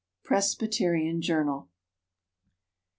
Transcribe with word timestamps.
Presbyterian 0.23 1.21
Journal. 1.21 1.69